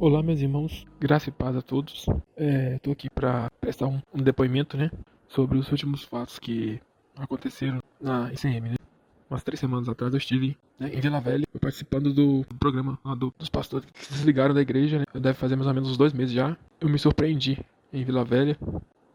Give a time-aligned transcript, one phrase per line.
[0.00, 2.06] Olá, meus irmãos, graça e paz a todos.
[2.76, 4.92] Estou aqui para prestar um, um, depoimento, né,
[5.26, 6.80] sobre os últimos fatos que
[7.16, 8.76] aconteceram na ICM, né.
[9.28, 13.48] Umas três semanas atrás eu estive né, em Vila Velha, participando do programa do, dos
[13.48, 15.04] pastores que se desligaram da igreja, né.
[15.12, 16.56] Deve fazer mais ou menos uns dois meses já.
[16.80, 17.58] Eu me surpreendi
[17.92, 18.56] em Vila Velha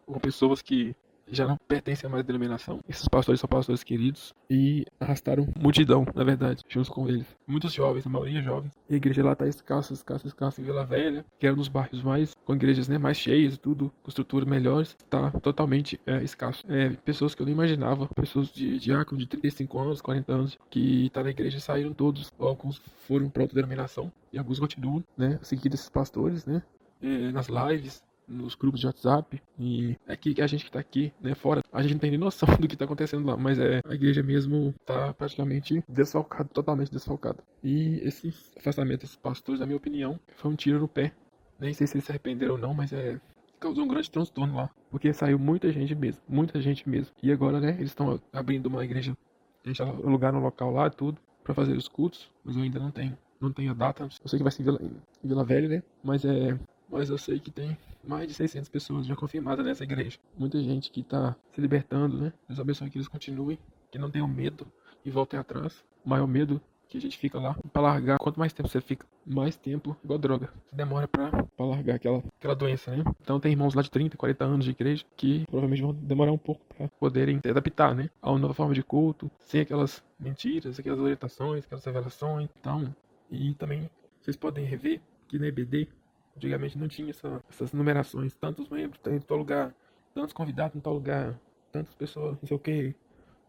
[0.06, 0.94] com pessoas que
[1.28, 2.80] já não pertencem a mais denominação.
[2.88, 7.26] Esses pastores são pastores queridos e arrastaram multidão, na verdade, juntos com eles.
[7.48, 8.72] Muitos jovens, a maioria jovens.
[8.90, 11.68] E a igreja lá tá escassa, escassa, escassa em Vila Velha, que era um dos
[11.68, 16.64] bairros mais, com igrejas né, mais cheias, tudo, com estruturas melhores, tá totalmente é, escasso.
[16.70, 21.10] É, pessoas que eu não imaginava, pessoas de diácono de 35 anos, 40 anos, que
[21.12, 25.74] tá na igreja saíram todos, alguns foram para outra denominação e alguns continuam, né, seguindo
[25.74, 26.62] esses pastores, né,
[27.02, 31.14] é, nas lives, nos grupos de WhatsApp e é que a gente que tá aqui,
[31.22, 33.82] né, fora, a gente não tem nem noção do que tá acontecendo lá, mas é
[33.86, 37.44] a igreja mesmo tá praticamente desfalcada, totalmente desfalcada.
[37.64, 41.14] E esse afastamento desses pastores, na minha opinião, foi um tiro no pé.
[41.60, 43.20] Nem sei se eles se arrependeram ou não, mas é
[43.60, 47.14] causou um grande transtorno lá, porque saiu muita gente mesmo, muita gente mesmo.
[47.24, 49.16] E agora, né, eles estão abrindo uma igreja,
[49.64, 52.92] a gente alugar no local lá tudo para fazer os cultos, mas eu ainda não
[52.92, 54.04] tenho, não tenho a data.
[54.04, 55.84] Eu sei que vai ser em Vila, em Vila Velha, né?
[56.04, 56.60] Mas é
[56.94, 60.20] mas eu sei que tem mais de 600 pessoas já confirmadas nessa igreja.
[60.38, 62.34] Muita gente que está se libertando, né?
[62.48, 63.58] Deus abençoe que eles continuem,
[63.92, 64.68] que não tenham medo
[65.04, 65.84] e voltem atrás.
[66.06, 68.20] O maior medo que a gente fica lá para largar.
[68.20, 72.56] Quanto mais tempo você fica, mais tempo, igual droga, você demora para largar aquela, aquela
[72.56, 73.04] doença, né?
[73.20, 76.38] Então tem irmãos lá de 30, 40 anos de igreja que provavelmente vão demorar um
[76.38, 78.12] pouco para poderem se adaptar, né?
[78.22, 82.50] A uma nova forma de culto, sem aquelas mentiras, aquelas orientações, aquelas revelações.
[82.60, 82.96] Então,
[83.32, 83.90] e também
[84.22, 85.88] vocês podem rever que na EBD
[86.36, 89.74] Antigamente não tinha essa, essas numerações, tantos membros em tal lugar,
[90.14, 91.40] tantos convidados em tal lugar,
[91.72, 92.96] tantas pessoas, não sei o que.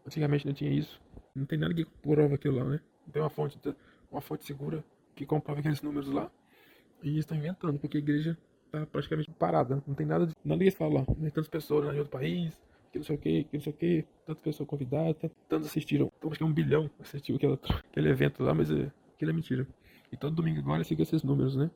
[0.05, 1.01] Antigamente não tinha isso.
[1.33, 2.79] Não tem nada que prova aquilo lá, né?
[3.05, 3.59] Não tem uma fonte,
[4.11, 4.83] uma fonte segura
[5.15, 6.29] que comprova aqueles números lá.
[7.01, 9.81] E estão inventando, porque a igreja está praticamente parada.
[9.87, 11.05] Não tem nada, de, nada que falar.
[11.17, 11.29] Né?
[11.29, 12.53] Tantas pessoas em outro país,
[12.91, 16.11] que não sei o que, que não sei o que, tantas pessoas convidadas, tantos assistiram.
[16.17, 17.59] Então acho que um bilhão assistiu aquele,
[17.89, 19.67] aquele evento lá, mas é, aquilo é mentira.
[20.11, 21.69] E todo domingo agora siga esses números, né?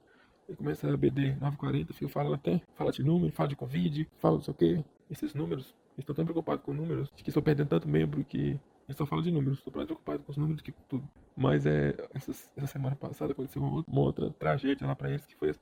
[0.49, 4.35] Ele começa a BD 940, fica falando até, fala de número, fala de Covid, fala
[4.35, 4.83] não sei o que.
[5.07, 8.97] Esses números, eles estão tão preocupados com números, que estão perdendo tanto membro que eles
[8.97, 11.07] só falam de números, estou mais preocupado com os números que com tudo.
[11.37, 15.35] Mas é, essa, essa semana passada aconteceu uma uma outra tragédia lá para eles, que
[15.35, 15.53] foi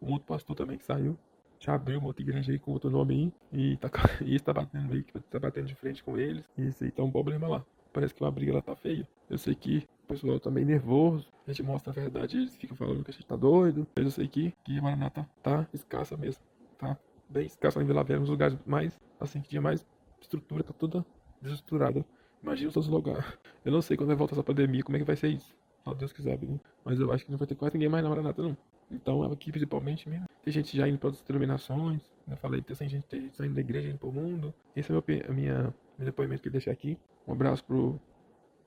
[0.00, 1.18] um outro pastor também que saiu,
[1.58, 3.90] já abriu uma outra igreja aí com outro nome aí, e tá,
[4.24, 7.10] e está batendo aí, tá batendo de frente com eles, e isso aí tá um
[7.10, 7.64] problema lá.
[7.96, 9.08] Parece que uma briga lá tá feia.
[9.30, 11.26] Eu sei que o pessoal tá meio nervoso.
[11.46, 13.86] A gente mostra a verdade, eles ficam falando que a gente tá doido.
[13.96, 16.42] Mas eu sei que, que a Maranata tá escassa mesmo.
[16.76, 19.86] Tá bem escassa em Vila Velha, nos lugares mais, assim, que tinha mais
[20.20, 21.06] estrutura, tá toda
[21.40, 22.04] desestruturada.
[22.42, 23.24] Imagina os outros lugares.
[23.64, 25.56] Eu não sei quando vai voltar essa pandemia, como é que vai ser isso.
[25.82, 26.60] Só Deus que sabe, né?
[26.84, 28.54] Mas eu acho que não vai ter quase ninguém mais na Maranata, não.
[28.90, 30.26] Então, aqui principalmente mesmo.
[30.44, 32.02] Tem gente já indo para outras denominações.
[32.28, 34.52] Eu falei, tem gente saindo da igreja indo pro mundo.
[34.76, 36.98] Esse é a minha, meu depoimento que deixei aqui.
[37.26, 38.00] Um abraço pro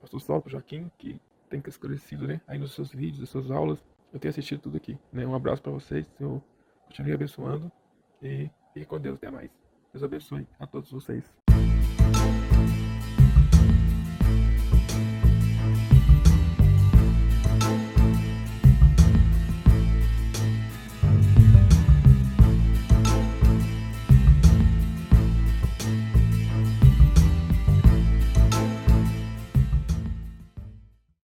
[0.00, 2.40] pastor Sol, pro Joaquim, que tem esclarecido, né?
[2.46, 3.84] Aí nos seus vídeos, nas suas aulas.
[4.12, 5.26] Eu tenho assistido tudo aqui, né?
[5.26, 6.06] Um abraço para vocês.
[6.18, 6.42] Eu
[6.86, 7.70] continue abençoando.
[8.22, 9.16] E fique com Deus.
[9.16, 9.50] Até mais.
[9.92, 11.24] Deus abençoe a todos vocês.